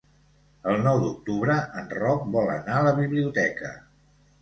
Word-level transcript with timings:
El 0.71 0.81
nou 0.87 0.97
d'octubre 1.03 1.59
en 1.83 1.93
Roc 2.01 2.27
vol 2.39 2.53
anar 2.57 2.81
a 2.83 2.91
la 2.91 2.99
biblioteca. 3.05 3.75